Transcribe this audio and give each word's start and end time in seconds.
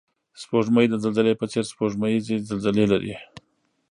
سپوږمۍ 0.41 0.85
د 0.89 0.95
زلزلې 1.03 1.33
په 1.39 1.45
څېر 1.51 1.63
سپوږمیزې 1.71 2.35
زلزلې 2.49 2.85
لري 2.91 3.13